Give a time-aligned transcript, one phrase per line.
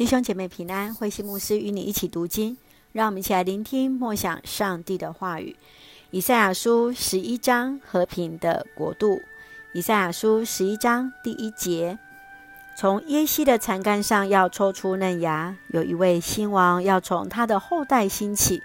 [0.00, 2.56] 弟兄姐妹平安，慧西牧师与你一起读经，
[2.92, 5.54] 让我们一起来聆听默想上帝的话语。
[6.10, 9.20] 以赛亚书十一章，和平的国度。
[9.74, 11.98] 以赛亚书十一章第一节：
[12.78, 18.62] 从耶西的残干上要抽出嫩芽，有一位新王要从他的后代兴起。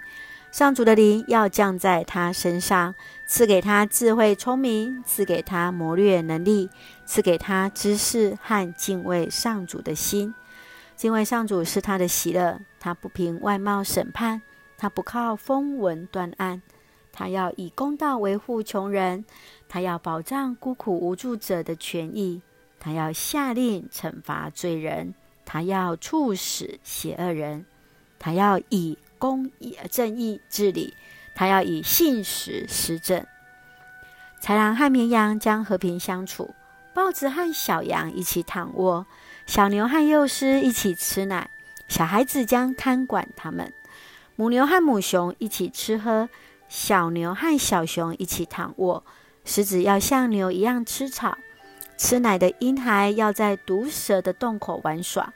[0.50, 2.94] 上主的灵要降在他身上，
[3.26, 6.70] 赐给他智慧聪明，赐给他谋略能力，
[7.04, 10.34] 赐给他知识和敬畏上主的心。
[10.96, 14.40] 敬畏上主是他的喜乐，他不凭外貌审判，
[14.78, 16.62] 他不靠风闻断案，
[17.12, 19.26] 他要以公道维护穷人，
[19.68, 22.40] 他要保障孤苦无助者的权益，
[22.80, 25.14] 他要下令惩罚罪人，
[25.44, 27.66] 他要处死邪恶人，
[28.18, 30.94] 他要以公义正义治理，
[31.34, 33.22] 他要以信实施政。
[34.42, 36.54] 豺狼和绵羊将和平相处，
[36.96, 39.04] 豹子和小羊一起躺卧。
[39.44, 41.50] 小牛和幼狮一起吃奶，
[41.88, 43.66] 小孩子将看管他们；
[44.34, 46.30] 母牛和母熊一起吃喝，
[46.70, 49.04] 小牛和小熊一起躺卧。
[49.44, 51.36] 狮子要像牛一样吃草，
[51.98, 55.34] 吃奶的婴孩要在毒蛇的洞口玩耍。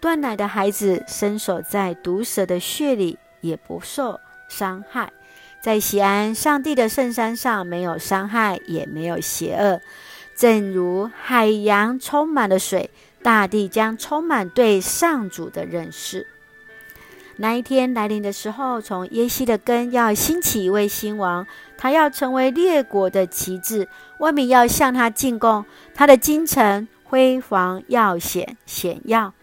[0.00, 5.12] 断奶的孩子伸手在毒蛇的穴里，也不受伤害。
[5.60, 9.80] 在西安上帝的圣山上，没有伤害，也没有邪恶。
[10.36, 12.90] 正如海洋充满了水。
[13.22, 16.28] 大地将充满对上主的认识。
[17.38, 21.44] 那一天来临的时候，从耶西的根要兴起一位新王，
[21.76, 23.88] 他要成为列国的旗帜，
[24.20, 25.64] 万民要向他进贡。
[25.92, 29.34] 他的京城辉煌耀显显耀。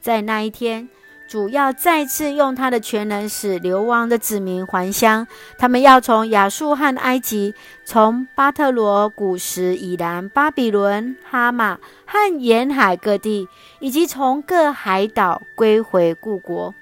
[0.00, 0.88] 在那一天，
[1.32, 7.54] 主要再次用他的全能使流亡的子民还乡，他们要从亚述和埃及，
[7.86, 13.48] 从巴特罗、古时、以南、巴比伦、哈马和沿海各地，
[13.80, 16.74] 以及从各海岛归回故国。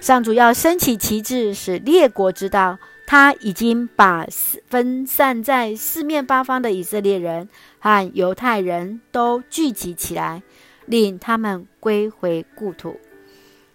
[0.00, 4.26] 上主要升起旗帜，使列国知道，他已经把
[4.70, 7.46] 分散在四面八方的以色列人
[7.78, 10.42] 和犹太人都聚集起来，
[10.86, 12.98] 令他们归回故土。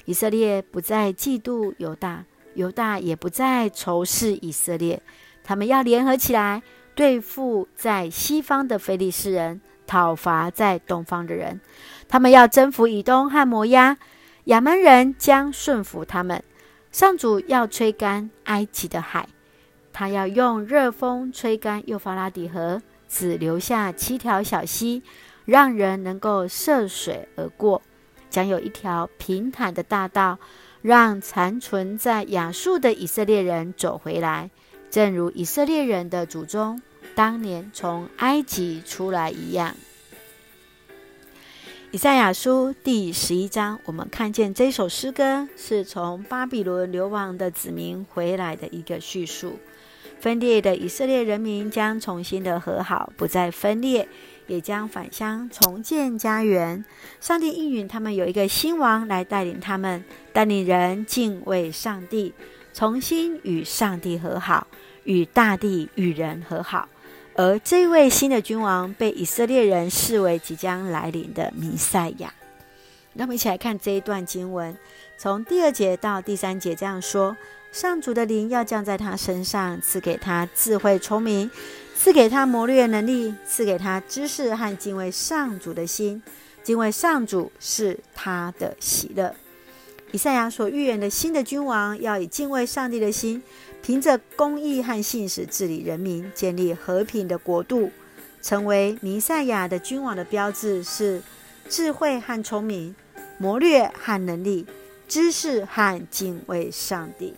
[0.06, 2.26] 以色列不再嫉妒犹大，
[2.56, 5.02] 犹大也不再仇视以色列。
[5.44, 6.62] 他们要联合起来，
[6.96, 11.60] 对付在西方的非利士人，讨伐在东方的人。
[12.08, 13.98] 他们要征服以东和摩押，
[14.46, 16.44] 亚扪人将顺服他们。
[16.92, 19.28] 上主要吹干埃及的海，
[19.92, 25.02] 他要用热风吹干幼发拉底河，只留下七条小溪，
[25.46, 27.82] 让人能够涉水而过。
[28.34, 30.40] 将有一条平坦的大道，
[30.82, 34.50] 让残存在亚述的以色列人走回来，
[34.90, 36.82] 正如以色列人的祖宗
[37.14, 39.76] 当年从埃及出来一样。
[41.92, 49.60] 以赛亚书第十一章，我们看见这首诗歌是从巴比伦流亡的子民回来的一个叙述。
[50.24, 54.08] 分裂的以色列人民将重新的和好，不再分裂。
[54.48, 56.86] 也将返乡重建家园。
[57.20, 60.02] 上帝应允他们有一个新王来带领他们，
[60.32, 62.34] 带领人敬畏上帝，
[62.74, 64.68] 重新与上帝和好，
[65.04, 66.88] 与大地与人和好。
[67.36, 72.34] 而这位新的君王被以色列人视为即将来临的弥赛亚。
[73.12, 74.78] 那我们一起来看这一段经文，
[75.18, 77.36] 从第二节到第三节这样说：
[77.74, 81.50] 上主的灵要降在他身上，赐给他智慧聪明。
[81.96, 86.22] 赐给他谋略能力，赐给他知识和敬畏上主的心。
[86.62, 89.34] 敬畏上主是他的喜乐。
[90.12, 93.42] 以赛亚所预言的新的君王，要以敬畏上帝的心，
[93.82, 97.90] 凭着公义和信实治理人民，建立和平的国度。
[98.42, 101.24] 成为弥赛亚的君王的标志是
[101.70, 102.94] 智慧和聪明，
[103.40, 104.68] 谋略和能力，
[105.08, 107.34] 知识和敬畏上帝。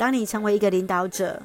[0.00, 1.42] 当你成为一个领导者，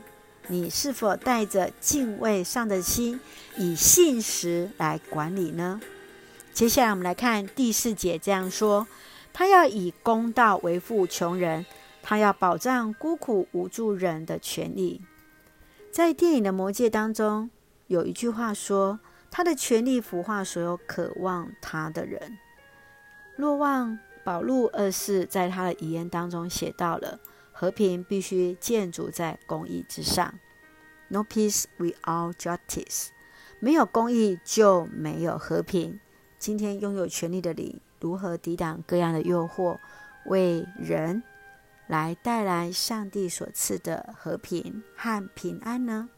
[0.47, 3.19] 你是否带着敬畏上的心，
[3.57, 5.81] 以信实来管理呢？
[6.53, 8.87] 接下来我们来看第四节，这样说：
[9.33, 11.65] 他要以公道维护穷人，
[12.01, 15.01] 他要保障孤苦无助人的权利。
[15.91, 17.49] 在电影的魔戒当中，
[17.87, 22.37] 有一句话说：他的权力腐化所有渴望他的人。
[23.35, 27.19] 若望保禄二世在他的遗言当中写到了。
[27.57, 30.37] 和平必须建筑在公义之上。
[31.07, 33.07] No peace without justice。
[33.61, 36.01] 没有公义就没有和平。
[36.37, 39.77] 今天拥有权力的你，如何抵挡各样的诱惑，
[40.25, 41.23] 为人
[41.87, 46.09] 来带来上帝所赐的和平和平安呢？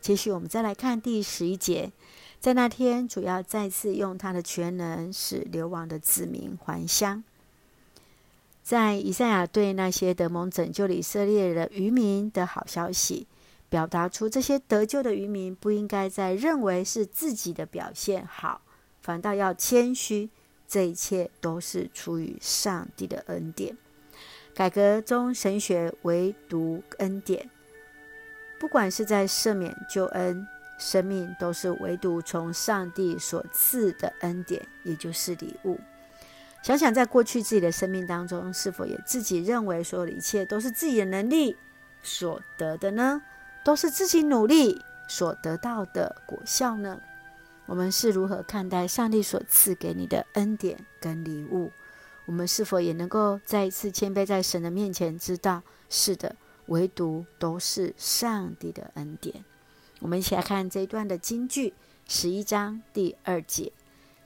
[0.00, 1.92] 继续，我们再来看第十一节。
[2.38, 7.24] 在那天，主要再次用他的全能使流亡的子民还乡。
[8.70, 13.26] 在以赛亚对那些得蒙拯救以色列的渔民的好消息，
[13.68, 18.62] 表达出这些得救的渔民不应该再认为是自己的表现好，
[19.02, 20.30] 反倒要谦虚。
[20.68, 23.76] 这一切都是出于上帝的恩典。
[24.54, 27.50] 改革中神学唯独恩典，
[28.60, 30.46] 不管是在赦免、救恩、
[30.78, 35.76] 生命，都是唯独从上帝所赐的恩典，也就是礼物。
[36.62, 41.56] 想想在过去自己的生命当中，是否也自己认为所有的一切都是自己的能力
[42.02, 43.22] 所得的呢？
[43.64, 47.00] 都是自己努力所得到的果效呢？
[47.66, 51.70] 我们是如何看待上帝所赐给你的恩典跟礼物？
[52.26, 56.36] 我们是否也能够再一次谦卑在神的面前，知道是的，
[56.66, 59.44] 唯独都是上帝的恩典。
[60.00, 61.74] 我们一起来看这一段的金句，
[62.06, 63.72] 十一章第二节：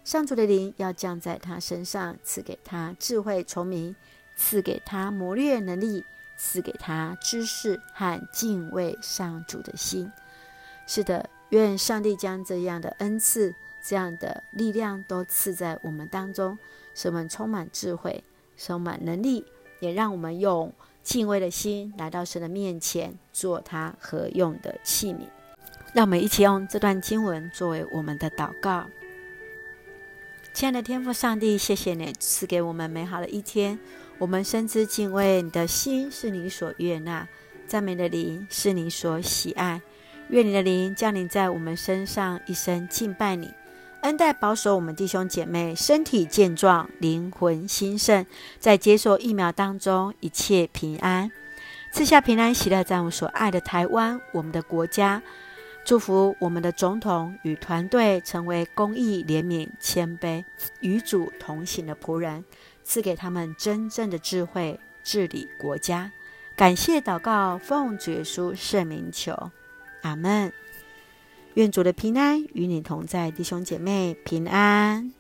[0.05, 3.97] 上主的灵要降在他身上，赐给他智慧聪明，
[4.37, 6.05] 赐给他谋略能力，
[6.37, 10.13] 赐给他知识和敬畏上主的心。
[10.87, 11.29] 是的。
[11.51, 16.59] 愿上帝将这样的恩赐、这样的力量都赐在我们当中，
[16.97, 18.25] 使我们充满智慧、
[18.57, 19.45] 充满能力，
[19.79, 20.73] 也让我们用
[21.05, 25.29] 敬畏的心来到神的面前，做他合用的器皿。
[25.93, 28.85] 让我们一起用这段经文作为我们的祷告。
[30.55, 33.77] 亲爱的天父上帝，谢谢你赐给我们美好的一天。
[34.19, 37.27] 我们深知敬畏你的心是你所悦纳，
[37.67, 39.83] 赞美的灵是你所喜爱。
[40.29, 43.51] 愿你的灵降临在我们身上，一生敬拜你，
[44.03, 48.25] 恩待保守我们弟兄姐妹身体健壮，灵魂兴盛，
[48.61, 51.33] 在接受疫苗当中一切平安，
[51.93, 55.21] 赐下平安喜乐，在我们所爱的台湾，我们的国家，
[55.85, 60.43] 祝福我们的总统与团队成为公益、怜悯、谦卑、
[60.81, 62.43] 与主同行的仆人，
[62.83, 66.11] 赐给他们真正的智慧治理国家。
[66.57, 69.51] 感谢祷告，奉主耶稣圣名求。
[70.01, 70.53] 阿门。
[71.53, 75.13] 愿主的平安与你同在，弟兄姐妹平安。